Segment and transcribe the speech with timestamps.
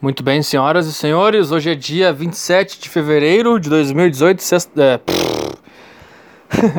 [0.00, 4.82] Muito bem, senhoras e senhores, hoje é dia 27 de fevereiro de 2018, sexta...
[4.82, 5.00] é,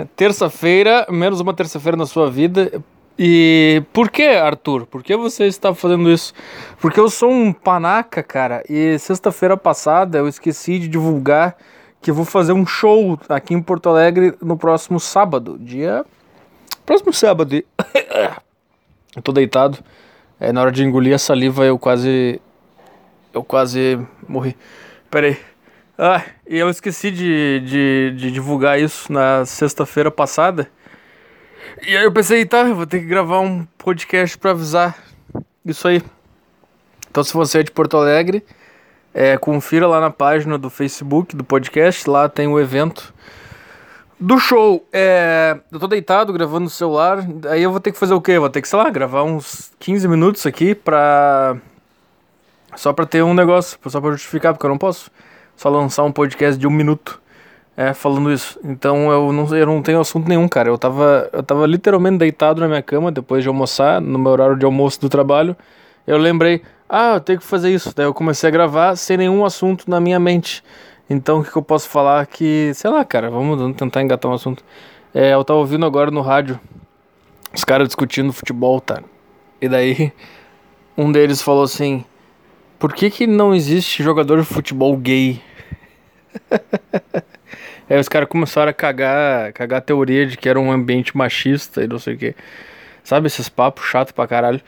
[0.15, 2.71] terça-feira, menos uma terça-feira na sua vida.
[3.17, 4.85] E por que, Arthur?
[4.85, 6.33] Por que você está fazendo isso?
[6.79, 11.57] Porque eu sou um panaca, cara, e sexta-feira passada eu esqueci de divulgar
[12.01, 16.05] que vou fazer um show aqui em Porto Alegre no próximo sábado, dia...
[16.85, 17.55] Próximo sábado.
[19.15, 19.79] eu tô deitado.
[20.39, 22.39] É, na hora de engolir a saliva eu quase
[23.35, 24.55] eu quase morri.
[25.11, 25.37] Pera aí.
[25.97, 30.69] Ah, e eu esqueci de, de, de divulgar isso na sexta-feira passada.
[31.85, 34.97] E aí eu pensei, tá, vou ter que gravar um podcast para avisar
[35.65, 36.01] isso aí.
[37.09, 38.43] Então se você é de Porto Alegre,
[39.13, 43.13] é, confira lá na página do Facebook do podcast, lá tem o evento
[44.19, 44.85] do show.
[44.91, 48.39] É, eu tô deitado gravando no celular, aí eu vou ter que fazer o quê?
[48.39, 51.57] Vou ter que, sei lá, gravar uns 15 minutos aqui pra
[52.75, 55.11] só pra ter um negócio, só pra justificar, porque eu não posso
[55.55, 57.21] só lançar um podcast de um minuto
[57.77, 58.59] é, falando isso.
[58.63, 60.69] Então eu não, eu não tenho assunto nenhum, cara.
[60.69, 64.57] Eu tava, eu tava literalmente deitado na minha cama depois de almoçar, no meu horário
[64.57, 65.55] de almoço do trabalho.
[66.05, 67.93] Eu lembrei, ah, eu tenho que fazer isso.
[67.95, 70.63] Daí eu comecei a gravar sem nenhum assunto na minha mente.
[71.09, 74.33] Então o que, que eu posso falar que, sei lá, cara, vamos tentar engatar um
[74.33, 74.63] assunto.
[75.13, 76.59] É, eu tava ouvindo agora no rádio
[77.53, 79.01] os caras discutindo futebol, tá?
[79.61, 80.11] E daí
[80.97, 82.03] um deles falou assim:
[82.79, 85.41] por que, que não existe jogador de futebol gay?
[87.89, 91.83] Aí os caras começaram a cagar, cagar a teoria de que era um ambiente machista
[91.83, 92.35] e não sei o que.
[93.03, 94.61] Sabe, esses papos chato pra caralho.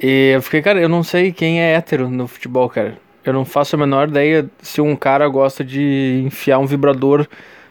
[0.00, 2.98] E eu fiquei, cara, eu não sei quem é hétero no futebol, cara.
[3.24, 7.26] Eu não faço a menor ideia se um cara gosta de enfiar um vibrador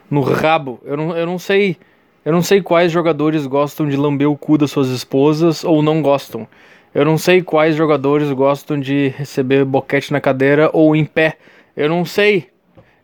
[0.09, 0.81] no rabo.
[0.83, 1.77] Eu não, eu não sei.
[2.25, 6.01] Eu não sei quais jogadores gostam de lamber o cu das suas esposas ou não
[6.01, 6.47] gostam.
[6.95, 11.37] Eu não sei quais jogadores gostam de receber boquete na cadeira ou em pé.
[11.75, 12.47] Eu não sei.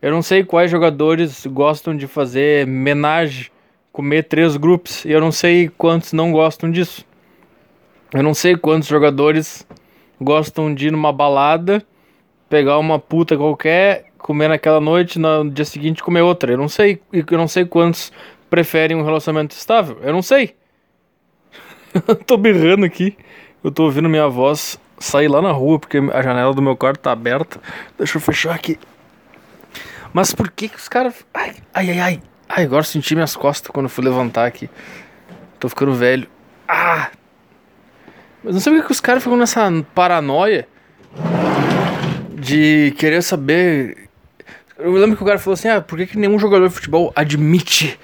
[0.01, 3.51] Eu não sei quais jogadores gostam de fazer menage,
[3.91, 5.03] comer três grupos.
[5.03, 7.05] E eu não sei quantos não gostam disso.
[8.13, 9.67] Eu não sei quantos jogadores
[10.21, 11.83] gostam de ir numa balada,
[12.47, 16.53] pegar uma puta qualquer, comer naquela noite, no dia seguinte comer outra.
[16.53, 17.01] Eu não sei.
[17.11, 18.09] Eu não sei quantos
[18.49, 19.97] preferem um relacionamento estável.
[20.01, 20.55] Eu não sei.
[22.25, 23.17] tô berrando aqui.
[23.63, 26.99] Eu tô ouvindo minha voz sair lá na rua porque a janela do meu quarto
[26.99, 27.59] tá aberta.
[27.97, 28.79] Deixa eu fechar aqui.
[30.13, 31.15] Mas por que que os caras.
[31.33, 32.21] Ai, ai, ai, ai.
[32.49, 34.69] Ai, agora senti minhas costas quando fui levantar aqui.
[35.59, 36.27] Tô ficando velho.
[36.67, 37.09] Ah!
[38.43, 40.67] Mas não sei por que os caras ficam nessa paranoia
[42.33, 44.09] de querer saber.
[44.77, 47.13] Eu lembro que o cara falou assim: ah, por que, que nenhum jogador de futebol
[47.15, 47.99] admite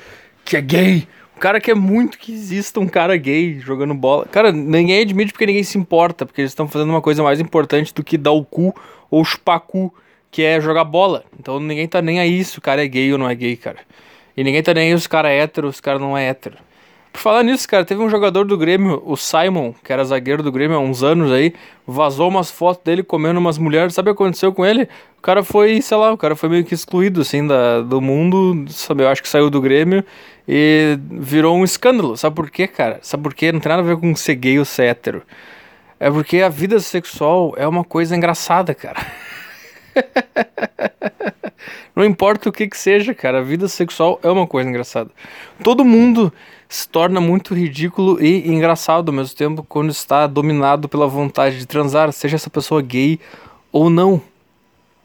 [0.45, 1.07] que é gay?
[1.37, 4.25] O cara quer muito que exista um cara gay jogando bola.
[4.25, 7.93] Cara, ninguém admite porque ninguém se importa, porque eles estão fazendo uma coisa mais importante
[7.93, 8.73] do que dar o cu
[9.07, 9.93] ou chupar cu,
[10.31, 11.23] que é jogar bola.
[11.39, 13.77] Então ninguém tá nem aí se o cara é gay ou não é gay, cara.
[14.35, 16.17] E ninguém tá nem aí se o cara é hétero ou se o cara não
[16.17, 16.57] é hétero.
[17.13, 20.51] Por falar nisso, cara, teve um jogador do Grêmio, o Simon, que era zagueiro do
[20.51, 21.53] Grêmio há uns anos aí,
[21.85, 23.93] vazou umas fotos dele comendo umas mulheres.
[23.93, 24.89] Sabe o que aconteceu com ele?
[25.19, 28.65] O cara foi, sei lá, o cara foi meio que excluído, assim, da, do mundo,
[28.69, 29.03] sabe?
[29.03, 30.03] Eu acho que saiu do Grêmio
[30.47, 32.15] e virou um escândalo.
[32.15, 32.99] Sabe por quê, cara?
[33.01, 33.51] Sabe por quê?
[33.51, 35.23] Não tem nada a ver com ser gay ou ser hétero.
[35.99, 39.05] É porque a vida sexual é uma coisa engraçada, cara.
[41.95, 45.09] Não importa o que que seja, cara, a vida sexual é uma coisa engraçada.
[45.63, 46.31] Todo mundo
[46.69, 51.65] se torna muito ridículo e engraçado ao mesmo tempo quando está dominado pela vontade de
[51.65, 53.19] transar, seja essa pessoa gay
[53.71, 54.21] ou não.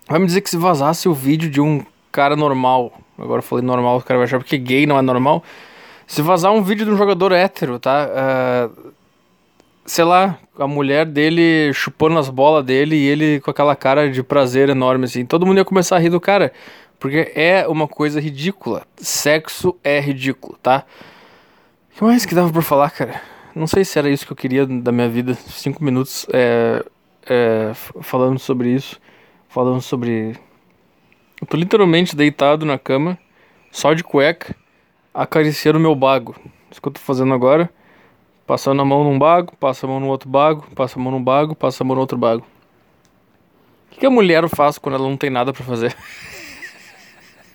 [0.07, 3.65] Vai me dizer que se vazasse o vídeo de um cara normal, agora eu falei
[3.65, 5.43] normal, o cara vai achar porque gay não é normal.
[6.07, 8.09] Se vazar um vídeo de um jogador hétero, tá?
[8.09, 8.93] Uh,
[9.87, 14.23] sei lá, a mulher dele chupando as bolas dele e ele com aquela cara de
[14.23, 15.25] prazer enorme, assim.
[15.25, 16.53] Todo mundo ia começar a rir do cara,
[16.99, 18.83] porque é uma coisa ridícula.
[18.97, 20.85] Sexo é ridículo, tá?
[21.93, 23.21] O que mais que dava pra falar, cara?
[23.55, 25.35] Não sei se era isso que eu queria da minha vida.
[25.35, 26.83] Cinco minutos é,
[27.27, 28.99] é, falando sobre isso.
[29.49, 30.37] Falando sobre.
[31.43, 33.19] Eu tô literalmente deitado na cama,
[33.73, 34.55] só de cueca,
[35.13, 36.37] acariciando meu bago.
[36.71, 37.69] Isso que eu tô fazendo agora.
[38.47, 41.23] Passando a mão num bago, passa a mão no outro bago, passa a mão num
[41.23, 42.47] bago, passa a mão no outro bago.
[43.91, 45.97] O que a mulher faz quando ela não tem nada para fazer?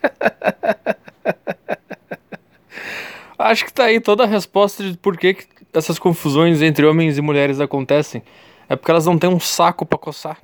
[3.39, 7.17] Acho que tá aí toda a resposta de por que, que essas confusões entre homens
[7.17, 8.21] e mulheres acontecem.
[8.67, 10.37] É porque elas não têm um saco para coçar.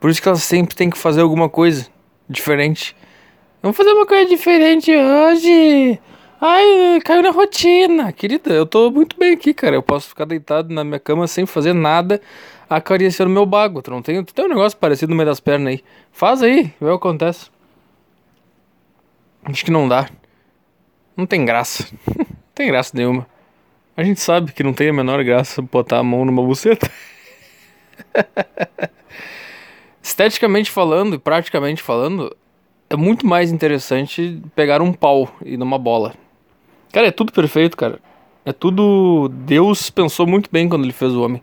[0.00, 2.96] Por isso que elas sempre têm que fazer alguma coisa diferente.
[3.62, 5.98] Vamos fazer uma coisa diferente hoje.
[6.40, 8.12] Ai, caiu na rotina.
[8.12, 9.76] Querida, eu tô muito bem aqui, cara.
[9.76, 12.20] Eu posso ficar deitado na minha cama sem fazer nada
[12.68, 13.82] acariciando meu bago.
[13.82, 15.84] Tu não tem, tu tem um negócio parecido no meio das pernas aí.
[16.10, 17.50] Faz aí, vê o que acontece.
[19.44, 20.08] Acho que não dá.
[21.16, 21.86] Não tem graça.
[22.16, 23.26] não tem graça nenhuma.
[23.96, 26.90] A gente sabe que não tem a menor graça botar a mão numa buceta.
[30.02, 32.34] Esteticamente falando e praticamente falando,
[32.90, 36.14] é muito mais interessante pegar um pau e numa bola.
[36.92, 38.00] Cara, é tudo perfeito, cara.
[38.44, 39.28] É tudo.
[39.28, 41.42] Deus pensou muito bem quando ele fez o homem.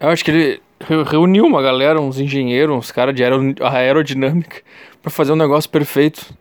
[0.00, 0.62] Eu acho que ele
[1.06, 4.62] reuniu uma galera, uns engenheiros, uns caras de aerodinâmica,
[5.00, 6.34] para fazer um negócio perfeito.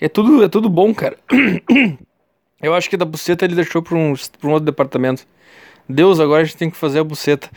[0.00, 1.16] É tudo, é tudo bom, cara.
[2.60, 5.26] Eu acho que da buceta ele deixou pra um, pra um outro departamento.
[5.88, 7.50] Deus, agora a gente tem que fazer a buceta.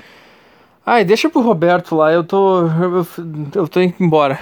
[0.86, 2.62] Ai, deixa pro Roberto lá, eu tô.
[2.68, 3.08] Eu,
[3.56, 4.40] eu tô indo embora.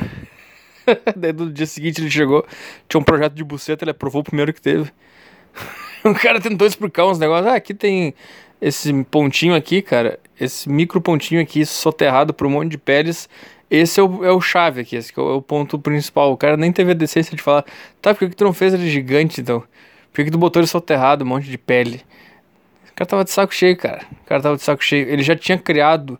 [1.15, 2.45] Daí no dia seguinte ele chegou,
[2.89, 4.91] tinha um projeto de buceta, ele aprovou o primeiro que teve.
[6.03, 7.47] o cara tentou explicar uns negócios.
[7.47, 8.13] Ah, aqui tem
[8.59, 13.29] esse pontinho aqui, cara, esse micro pontinho aqui soterrado por um monte de peles,
[13.69, 16.33] esse é o, é o chave aqui, esse é o ponto principal.
[16.33, 17.63] O cara nem teve a decência de falar,
[18.01, 19.61] tá, por que, que tu não fez ele gigante então?
[20.11, 22.01] Por que, que tu botou ele soterrado, um monte de pele?
[22.93, 24.05] O cara tava de saco cheio, cara.
[24.21, 25.09] O cara tava de saco cheio.
[25.09, 26.19] Ele já tinha criado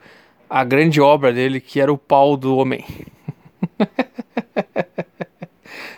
[0.50, 2.84] a grande obra dele, que era o pau do homem.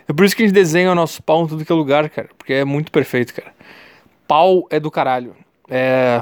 [0.08, 2.10] é por isso que a gente desenha o nosso pau em tudo que é lugar,
[2.10, 2.30] cara.
[2.38, 3.54] Porque é muito perfeito, cara.
[4.28, 5.34] Pau é do caralho.
[5.70, 6.22] É.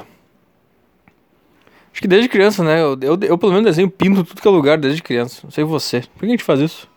[1.92, 2.80] Acho que desde criança, né?
[2.80, 5.40] Eu, eu, eu pelo menos desenho pinto tudo que é lugar desde criança.
[5.42, 6.00] Não sei você.
[6.00, 6.88] Por que a gente faz isso?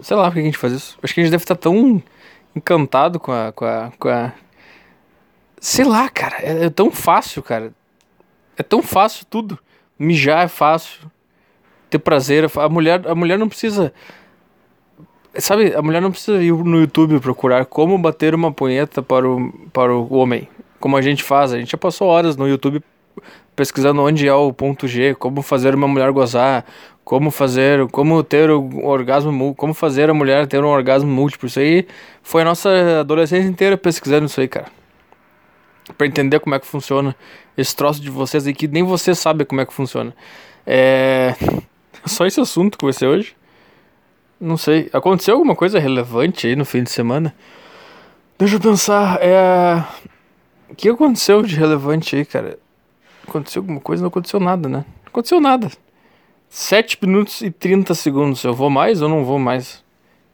[0.00, 0.98] Sei lá por que a gente faz isso.
[1.02, 2.02] Acho que a gente deve estar tão
[2.54, 3.52] encantado com a.
[3.52, 3.92] com a.
[3.98, 4.32] Com a...
[5.64, 6.36] Sei lá, cara.
[6.42, 7.72] É, é tão fácil, cara.
[8.54, 9.58] É tão fácil tudo.
[9.98, 11.10] Mijar é fácil.
[11.88, 12.44] Ter prazer.
[12.44, 13.90] É a mulher, a mulher não precisa.
[15.38, 19.50] Sabe, a mulher não precisa ir no YouTube procurar como bater uma punheta para o,
[19.72, 20.46] para o homem.
[20.78, 21.54] Como a gente faz.
[21.54, 22.82] A gente já passou horas no YouTube
[23.56, 26.66] pesquisando onde é o ponto G, como fazer uma mulher gozar,
[27.02, 31.46] como fazer, como ter o orgasmo, como fazer a mulher ter um orgasmo múltiplo.
[31.46, 31.86] Isso aí
[32.22, 34.83] foi a nossa adolescência inteira pesquisando isso aí, cara.
[35.98, 37.14] Pra entender como é que funciona
[37.56, 40.14] esse troço de vocês aí que nem você sabe como é que funciona.
[40.66, 41.34] É.
[42.06, 43.36] Só esse assunto que ser hoje?
[44.40, 44.88] Não sei.
[44.92, 47.34] Aconteceu alguma coisa relevante aí no fim de semana?
[48.38, 49.18] Deixa eu pensar.
[49.20, 49.84] É.
[50.68, 52.58] O que aconteceu de relevante aí, cara?
[53.26, 54.02] Aconteceu alguma coisa?
[54.02, 54.84] Não aconteceu nada, né?
[55.02, 55.70] Não aconteceu nada.
[56.48, 58.42] 7 minutos e 30 segundos.
[58.44, 59.76] Eu vou mais ou não vou mais?
[59.76, 59.82] O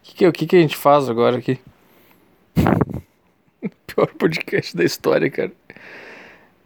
[0.03, 1.59] que, que, que, que a gente faz agora aqui?
[3.87, 5.53] Pior podcast da história, cara.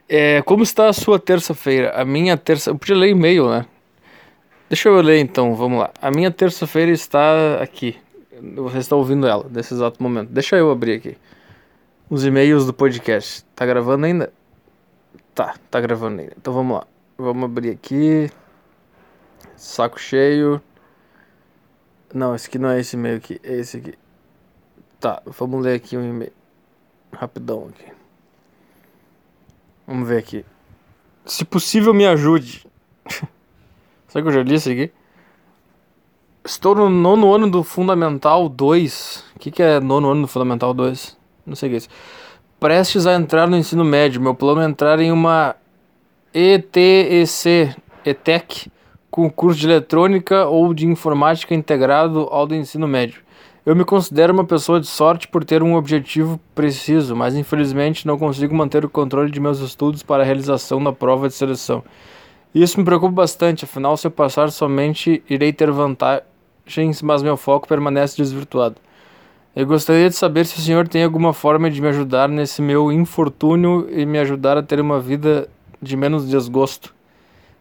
[0.08, 1.92] É, como está a sua terça-feira?
[1.92, 2.70] A minha terça.
[2.70, 3.66] Eu podia ler e-mail, né?
[4.68, 5.92] Deixa eu ler então, vamos lá.
[6.00, 7.96] A minha terça-feira está aqui.
[8.56, 10.30] Você está ouvindo ela nesse exato momento.
[10.30, 11.16] Deixa eu abrir aqui.
[12.10, 13.44] Os e-mails do podcast.
[13.54, 14.32] Tá gravando ainda?
[15.34, 16.34] Tá, tá gravando ainda.
[16.36, 16.86] Então vamos lá.
[17.16, 18.30] Vamos abrir aqui.
[19.56, 20.60] Saco cheio.
[22.12, 23.40] Não, esse aqui não é esse e-mail aqui.
[23.42, 23.94] É esse aqui.
[25.00, 26.32] Tá, vamos ler aqui um e-mail.
[27.14, 27.92] Rapidão aqui.
[29.86, 30.44] Vamos ver aqui.
[31.24, 32.66] Se possível, me ajude.
[34.08, 34.90] Será que eu já li isso aqui?
[36.44, 39.24] Estou no nono ano do Fundamental 2.
[39.36, 41.16] O que, que é nono ano do Fundamental 2?
[41.46, 41.88] Não sei o que é isso
[42.64, 44.22] prestes a entrar no ensino médio.
[44.22, 45.54] Meu plano é entrar em uma
[46.32, 48.72] ETEC, ETEC,
[49.10, 53.20] com curso de eletrônica ou de informática integrado ao do ensino médio.
[53.66, 58.18] Eu me considero uma pessoa de sorte por ter um objetivo preciso, mas infelizmente não
[58.18, 61.82] consigo manter o controle de meus estudos para a realização da prova de seleção.
[62.54, 67.66] Isso me preocupa bastante, afinal, se eu passar somente irei ter vantagens, mas meu foco
[67.66, 68.76] permanece desvirtuado.
[69.56, 72.92] Eu gostaria de saber se o senhor tem alguma forma de me ajudar nesse meu
[72.92, 75.48] infortúnio e me ajudar a ter uma vida
[75.80, 76.94] de menos desgosto.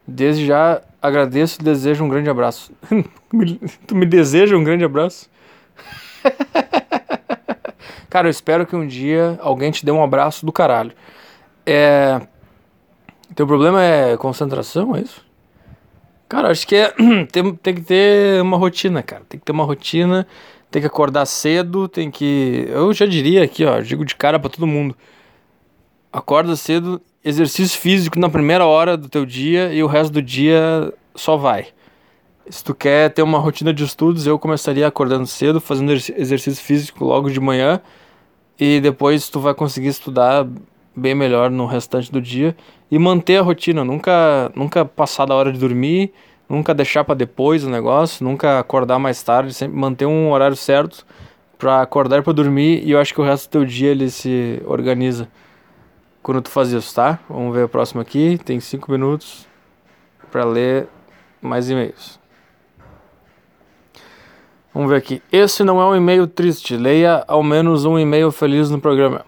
[0.06, 2.74] Desde já agradeço e desejo um grande abraço.
[3.88, 5.32] tu me deseja um grande abraço?
[8.10, 10.92] Cara, eu espero que um dia alguém te dê um abraço do caralho.
[11.66, 12.22] É.
[13.36, 15.26] Teu problema é concentração, é isso?
[16.30, 16.94] Cara, acho que é.
[17.32, 19.24] tem, tem que ter uma rotina, cara.
[19.28, 20.28] Tem que ter uma rotina
[20.74, 22.66] tem que acordar cedo, tem que.
[22.68, 24.98] Eu já diria aqui, ó, digo de cara para todo mundo.
[26.12, 30.92] Acorda cedo, exercício físico na primeira hora do teu dia e o resto do dia
[31.14, 31.68] só vai.
[32.50, 37.06] Se tu quer ter uma rotina de estudos, eu começaria acordando cedo, fazendo exercício físico
[37.06, 37.82] logo de manhã
[38.60, 40.48] e depois tu vai conseguir estudar
[40.96, 42.56] bem melhor no restante do dia
[42.92, 46.14] e manter a rotina, nunca nunca passar da hora de dormir
[46.48, 51.06] nunca deixar para depois o negócio, nunca acordar mais tarde, sempre manter um horário certo
[51.58, 54.62] para acordar para dormir e eu acho que o resto do teu dia ele se
[54.66, 55.28] organiza.
[56.22, 57.20] quando tu faz isso, tá?
[57.30, 58.40] Vamos ver o próximo aqui.
[58.46, 59.48] Tem cinco minutos
[60.32, 60.88] para ler
[61.42, 62.23] mais e-mails.
[64.74, 65.22] Vamos ver aqui.
[65.32, 66.76] Esse não é um e-mail triste.
[66.76, 69.24] Leia ao menos um e-mail feliz no programa.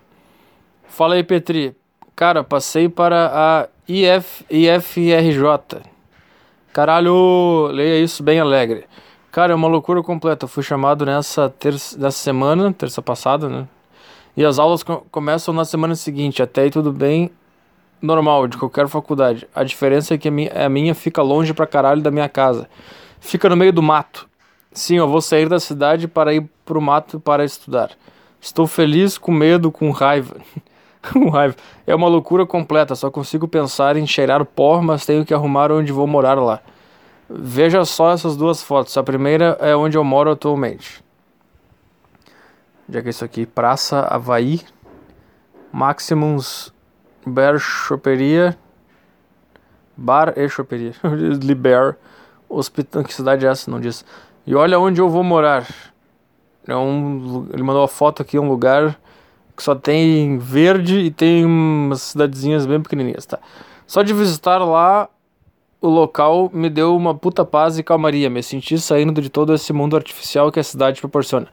[0.87, 1.75] Fala aí, Petri.
[2.15, 5.83] Cara, passei para a IF, IFRJ.
[6.73, 8.85] Caralho, leia isso bem alegre.
[9.31, 10.47] Cara, é uma loucura completa.
[10.47, 13.67] Fui chamado nessa, terça, nessa semana, terça passada, né?
[14.35, 16.41] E as aulas co começam na semana seguinte.
[16.41, 17.29] Até aí tudo bem,
[18.01, 19.47] normal, de qualquer faculdade.
[19.53, 22.67] A diferença é que a minha, a minha fica longe pra caralho da minha casa.
[23.19, 24.27] Fica no meio do mato.
[24.75, 27.91] Sim, eu vou sair da cidade para ir pro mato para estudar.
[28.41, 30.35] Estou feliz, com medo, com raiva.
[31.13, 31.55] com raiva.
[31.87, 35.93] É uma loucura completa, só consigo pensar em cheirar pó, mas tenho que arrumar onde
[35.93, 36.59] vou morar lá.
[37.29, 38.97] Veja só essas duas fotos.
[38.97, 41.01] A primeira é onde eu moro atualmente.
[42.89, 44.59] Já que é isso aqui, Praça Havaí,
[45.71, 46.73] Maximus
[47.25, 48.57] Bar Choperia,
[49.95, 50.93] Bar e Choperia,
[51.41, 51.95] Liber,
[52.49, 53.71] Hospital, que cidade é essa?
[53.71, 54.03] Não diz.
[54.45, 55.67] E olha onde eu vou morar.
[56.67, 58.99] É um, ele mandou a foto aqui, um lugar
[59.55, 63.39] que só tem verde e tem umas cidadezinhas bem pequenininhas, tá?
[63.87, 65.07] Só de visitar lá
[65.81, 68.29] o local me deu uma puta paz e calmaria.
[68.29, 71.47] Me senti saindo de todo esse mundo artificial que a cidade proporciona.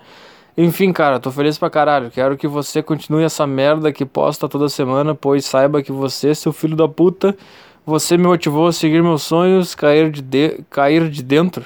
[0.57, 2.11] Enfim, cara, tô feliz pra caralho.
[2.11, 6.53] Quero que você continue essa merda que posta toda semana, pois saiba que você, seu
[6.53, 7.37] filho da puta,
[7.85, 11.65] você me motivou a seguir meus sonhos, cair de, de cair de dentro,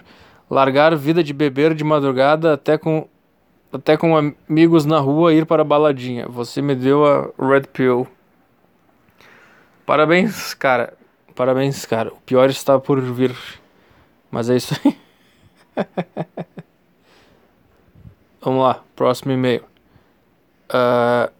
[0.50, 3.08] largar vida de beber de madrugada até com
[3.72, 6.26] até com amigos na rua ir para a baladinha.
[6.28, 8.06] Você me deu a Red Pill.
[9.84, 10.94] Parabéns, cara.
[11.34, 12.12] Parabéns, cara.
[12.12, 13.36] O pior está por vir.
[14.30, 14.96] Mas é isso aí.
[18.40, 19.64] Vamos lá, próximo e-mail.
[20.70, 21.30] Uh...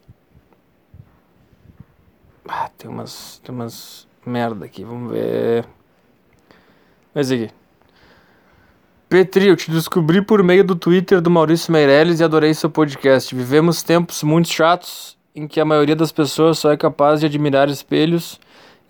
[2.49, 5.65] Ah, tem umas, tem umas merda aqui, vamos ver.
[7.13, 7.56] Mas aqui.
[9.09, 13.33] Petri, eu te descobri por meio do Twitter do Maurício Meirelles e adorei seu podcast.
[13.33, 17.69] Vivemos tempos muito chatos em que a maioria das pessoas só é capaz de admirar
[17.69, 18.37] espelhos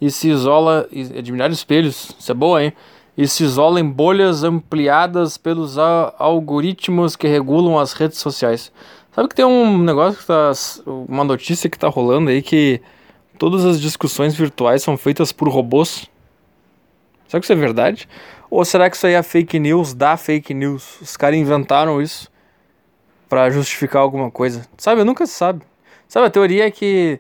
[0.02, 0.90] e se isola.
[1.16, 2.74] Admirar espelhos, isso é boa, hein?
[3.18, 8.72] e se isola em bolhas ampliadas pelos algoritmos que regulam as redes sociais.
[9.12, 10.52] Sabe que tem um negócio que tá.
[10.86, 12.80] Uma notícia que tá rolando aí que
[13.40, 16.08] todas as discussões virtuais são feitas por robôs?
[17.28, 18.08] Será que isso é verdade?
[18.50, 21.02] Ou será que isso aí é fake news da fake news?
[21.02, 22.32] Os caras inventaram isso
[23.28, 24.66] para justificar alguma coisa.
[24.78, 25.62] Sabe, nunca se sabe.
[26.08, 27.20] Sabe, a teoria é que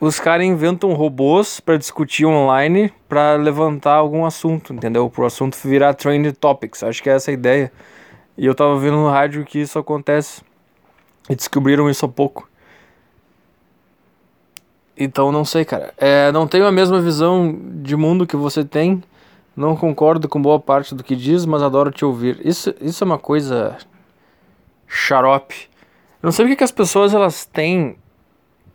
[0.00, 5.10] os caras inventam robôs para discutir online para levantar algum assunto, entendeu?
[5.10, 6.82] Pro assunto virar trend topics.
[6.82, 7.72] Acho que é essa a ideia.
[8.38, 10.42] E eu tava vendo no rádio que isso acontece.
[11.28, 12.49] E descobriram isso há pouco.
[14.96, 15.94] Então não sei, cara.
[15.96, 19.02] É, não tenho a mesma visão de mundo que você tem.
[19.56, 22.40] Não concordo com boa parte do que diz, mas adoro te ouvir.
[22.44, 23.76] Isso, isso é uma coisa
[24.86, 25.68] xarope.
[26.22, 27.96] Eu não sei porque que as pessoas elas têm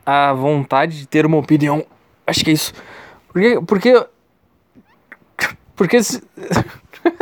[0.05, 1.85] a vontade de ter uma opinião.
[2.25, 2.73] Acho que é isso.
[3.27, 3.59] Porque.
[3.61, 4.05] Porque.
[5.75, 6.03] Porque.
[6.03, 6.21] Se...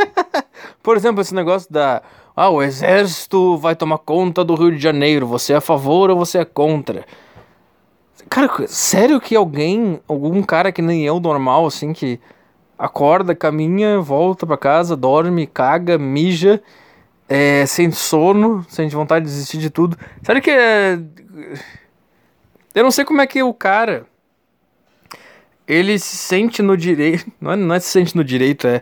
[0.82, 2.02] Por exemplo, esse negócio da.
[2.36, 5.26] Ah, o exército vai tomar conta do Rio de Janeiro.
[5.26, 7.06] Você é a favor ou você é contra?
[8.34, 12.18] Cara, sério que alguém, algum cara que nem eu, normal, assim, que
[12.76, 16.60] acorda, caminha, volta para casa, dorme, caga, mija,
[17.28, 19.96] é, sente sono, sente vontade de desistir de tudo.
[20.22, 20.98] Sério que é
[22.74, 24.04] eu não sei como é que o cara.
[25.66, 27.30] Ele se sente no direito.
[27.40, 28.80] Não é, não é se sente no direito, é.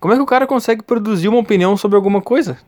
[0.00, 2.58] Como é que o cara consegue produzir uma opinião sobre alguma coisa?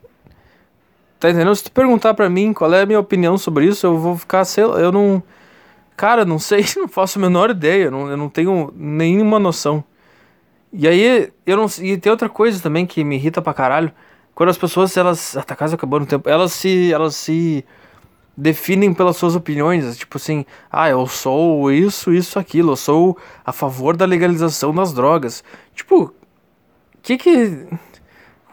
[1.19, 1.57] Tá entendendo?
[1.57, 4.45] Se tu perguntar pra mim qual é a minha opinião sobre isso, eu vou ficar,
[4.45, 5.23] sei lá, eu não.
[5.97, 9.83] Cara, não sei, não faço a menor ideia, não, eu não tenho nenhuma noção.
[10.73, 13.93] E aí, eu não E tem outra coisa também que me irrita pra caralho.
[14.35, 15.37] Quando as pessoas, elas.
[15.37, 16.29] Ah, tá quase acabando o tempo.
[16.29, 16.93] Elas se.
[16.93, 17.65] Elas se
[18.37, 23.53] definem pelas suas opiniões, tipo assim, ah, eu sou isso, isso, aquilo, eu sou a
[23.53, 25.43] favor da legalização das drogas.
[25.75, 26.15] Tipo,
[27.03, 27.67] que que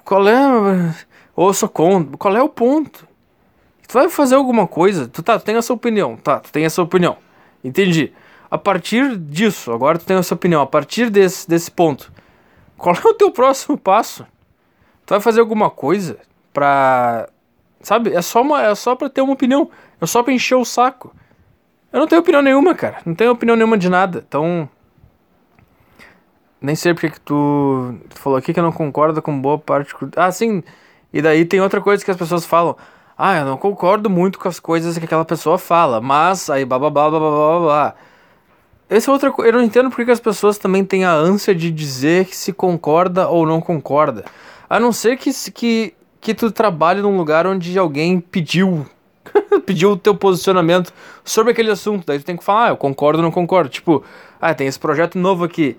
[0.05, 0.95] qual é
[1.35, 2.17] ou eu sou contra?
[2.17, 3.07] Qual é o ponto?
[3.87, 6.81] Tu vai fazer alguma coisa, tu tá, tu tem essa opinião, tá, tu tem essa
[6.81, 7.17] opinião.
[7.63, 8.13] Entendi.
[8.49, 12.11] A partir disso, agora tu tem essa opinião, a partir desse desse ponto,
[12.77, 14.25] qual é o teu próximo passo?
[15.05, 16.17] Tu vai fazer alguma coisa
[16.53, 17.27] pra
[17.83, 18.13] Sabe?
[18.13, 19.69] É só, uma, é só pra ter uma opinião.
[19.99, 21.13] É só pra encher o saco.
[21.91, 22.99] Eu não tenho opinião nenhuma, cara.
[23.05, 24.23] Não tenho opinião nenhuma de nada.
[24.25, 24.67] Então.
[26.61, 29.93] Nem sei porque que tu, tu falou aqui que eu não concordo com boa parte.
[30.15, 30.63] Ah, sim.
[31.11, 32.77] E daí tem outra coisa que as pessoas falam.
[33.17, 36.01] Ah, eu não concordo muito com as coisas que aquela pessoa fala.
[36.01, 37.95] Mas aí blá blá blá blá blá blá blá.
[38.89, 39.49] essa é outra coisa.
[39.49, 42.51] Eu não entendo porque que as pessoas também têm a ânsia de dizer que se
[42.51, 44.25] concorda ou não concorda.
[44.69, 48.85] A não ser que, que, que tu trabalhe num lugar onde alguém pediu
[49.65, 50.93] pediu o teu posicionamento
[51.23, 52.05] sobre aquele assunto.
[52.05, 53.69] Daí tu tem que falar, ah, eu concordo ou não concordo.
[53.69, 54.03] Tipo,
[54.41, 55.77] ah, tem esse projeto novo aqui.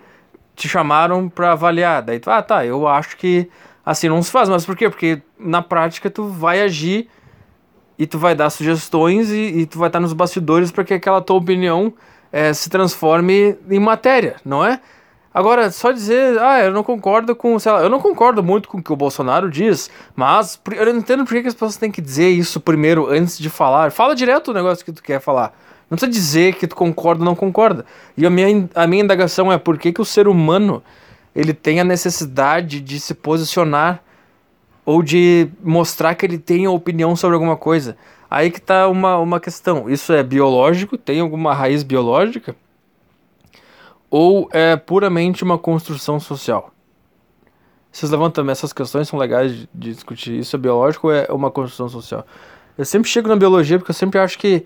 [0.55, 2.03] Te chamaram pra avaliar.
[2.03, 3.49] Daí tu, ah, tá, eu acho que
[3.85, 4.49] assim não se faz.
[4.49, 4.89] Mas por quê?
[4.89, 7.09] Porque na prática tu vai agir
[7.99, 11.21] e tu vai dar sugestões e, e tu vai estar nos bastidores para que aquela
[11.21, 11.93] tua opinião
[12.33, 14.81] é, se transforme em matéria, não é?
[15.33, 18.79] Agora, só dizer, ah, eu não concordo com, sei lá, eu não concordo muito com
[18.79, 22.01] o que o Bolsonaro diz, mas eu não entendo por que as pessoas têm que
[22.01, 23.91] dizer isso primeiro antes de falar.
[23.91, 25.53] Fala direto o negócio que tu quer falar.
[25.91, 27.85] Não precisa dizer que tu concorda ou não concorda.
[28.17, 30.81] E a minha, a minha indagação é por que, que o ser humano
[31.35, 34.01] ele tem a necessidade de se posicionar
[34.85, 37.97] ou de mostrar que ele tem opinião sobre alguma coisa.
[38.31, 39.89] Aí que tá uma, uma questão.
[39.89, 40.99] Isso é biológico?
[40.99, 42.55] Tem alguma raiz biológica?
[44.17, 46.71] ou é puramente uma construção social?
[47.91, 50.39] Vocês levantam essas questões, são legais de, de discutir.
[50.39, 52.25] Isso é biológico ou é uma construção social?
[52.79, 54.65] Eu sempre chego na biologia porque eu sempre acho que,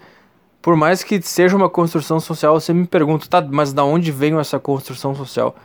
[0.61, 4.13] por mais que seja uma construção social, eu sempre me pergunto, tá, mas da onde
[4.13, 5.57] veio essa construção social?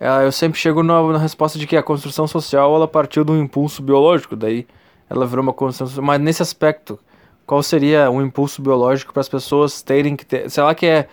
[0.00, 3.42] Eu sempre chego na, na, resposta de que a construção social ela partiu de um
[3.42, 4.66] impulso biológico, daí
[5.10, 6.02] ela virou uma construção.
[6.02, 6.98] Mas nesse aspecto,
[7.44, 10.48] qual seria um impulso biológico para as pessoas terem que ter.
[10.48, 11.08] Será que é.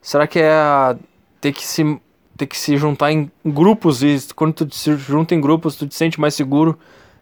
[0.00, 0.96] Será que é
[1.40, 2.00] ter que se
[2.36, 5.94] ter que se juntar em grupos e quando tu se junta em grupos tu te
[5.94, 6.78] sente mais seguro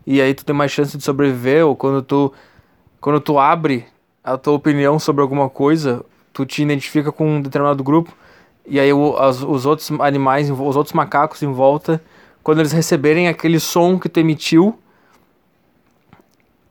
[0.06, 2.32] e aí tu tem mais chance de sobreviver ou quando tu
[3.00, 3.86] quando tu abre
[4.22, 8.12] a tua opinião sobre alguma coisa tu te identifica com um determinado grupo
[8.66, 12.02] e aí os outros animais os outros macacos em volta
[12.42, 14.78] quando eles receberem aquele som que tu emitiu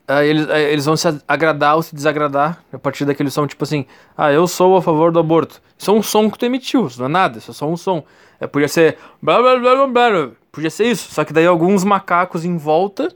[0.10, 3.64] uh, eles, uh, eles vão se agradar ou se desagradar a partir daquele som, tipo
[3.64, 3.86] assim,
[4.18, 5.62] ah, eu sou a favor do aborto.
[5.78, 7.78] Isso é um som que tu emitiu, isso não é nada, isso é só um
[7.78, 8.04] som.
[8.40, 11.84] É, podia ser blá, blá, blá, blá, blá, podia ser isso, só que daí alguns
[11.84, 13.14] macacos em volta,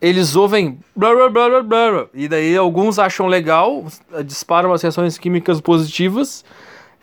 [0.00, 3.84] eles ouvem blá, blá, blá, blá, blá, e daí alguns acham legal,
[4.24, 6.44] disparam as reações químicas positivas,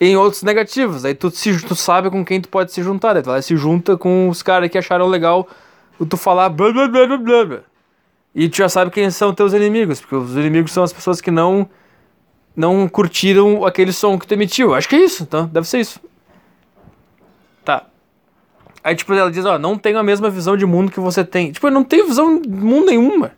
[0.02, 1.06] em outros negativos.
[1.06, 3.14] Aí tu, se, tu sabe com quem tu pode se juntar.
[3.14, 5.48] Daí tu vai se junta com os caras que acharam legal
[6.10, 7.60] tu falar blá blá blá blá blá.
[8.34, 11.30] E tu já sabe quem são teus inimigos, porque os inimigos são as pessoas que
[11.30, 11.70] não
[12.56, 14.74] não curtiram aquele som que tu emitiu.
[14.74, 16.00] Acho que é isso, então deve ser isso.
[17.64, 17.86] Tá.
[18.84, 21.52] Aí tipo ela diz, ó, não tenho a mesma visão de mundo que você tem.
[21.52, 23.34] Tipo, eu não tenho visão de mundo nenhuma.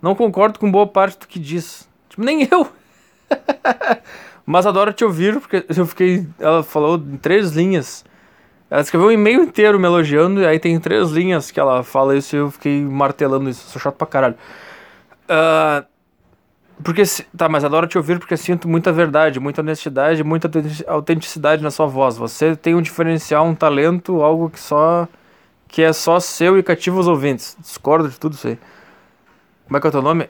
[0.00, 1.88] Não concordo com boa parte do que diz.
[2.08, 2.68] Tipo, nem eu.
[4.46, 6.26] Mas adoro te ouvir, porque eu fiquei.
[6.38, 8.04] Ela falou em três linhas
[8.74, 12.16] ela escreveu um e-mail inteiro me elogiando, e aí tem três linhas que ela fala
[12.16, 13.70] isso e eu fiquei martelando isso.
[13.70, 14.34] Sou chato pra caralho.
[15.24, 15.86] Uh,
[16.82, 17.02] porque.
[17.36, 20.50] Tá, mas adoro te ouvir porque sinto muita verdade, muita honestidade, muita
[20.88, 22.16] autenticidade na sua voz.
[22.16, 25.06] Você tem um diferencial, um talento, algo que só.
[25.68, 27.56] que é só seu e cativa os ouvintes.
[27.60, 28.58] Discordo de tudo isso aí.
[29.66, 30.28] Como é que é o teu nome?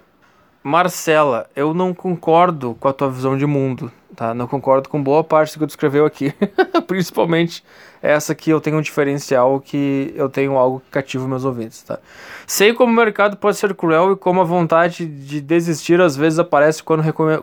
[0.62, 4.33] Marcela, eu não concordo com a tua visão de mundo, tá?
[4.33, 6.33] Não concordo com boa parte do que tu escreveu aqui.
[6.87, 7.64] Principalmente
[8.00, 11.98] essa que eu tenho um diferencial que eu tenho algo que cativa meus ouvintes, tá?
[12.46, 16.38] Sei como o mercado pode ser cruel e como a vontade de desistir às vezes
[16.38, 17.38] aparece quando reconhe...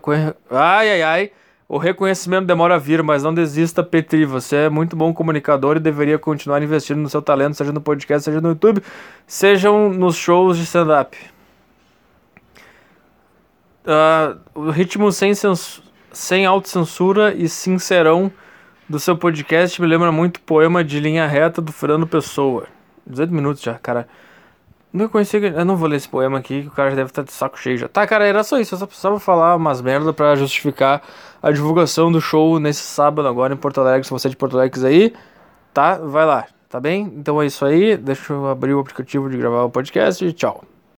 [0.50, 1.32] ai ai ai
[1.74, 4.26] o reconhecimento demora a vir, mas não desista, Petri.
[4.26, 8.26] Você é muito bom comunicador e deveria continuar investindo no seu talento, seja no podcast,
[8.26, 8.84] seja no YouTube,
[9.26, 11.18] sejam nos shows de stand-up.
[13.86, 15.82] Uh, o ritmo sem, cens...
[16.12, 18.32] sem autocensura e sincerão
[18.88, 22.68] do seu podcast me lembra muito poema de linha reta do Fernando Pessoa.
[23.08, 24.08] 18 minutos já, cara.
[24.92, 27.24] Não conheci, eu não vou ler esse poema aqui, que o cara já deve estar
[27.24, 27.88] de saco cheio já.
[27.88, 31.02] Tá, cara, era só isso, eu só precisava falar umas merda para justificar
[31.42, 34.04] a divulgação do show nesse sábado agora em Porto Alegre.
[34.04, 35.14] Se você é de Porto Alegre aí,
[35.74, 35.96] tá?
[35.96, 37.04] Vai lá, tá bem?
[37.16, 40.66] Então é isso aí, deixa eu abrir o aplicativo de gravar o podcast e tchau.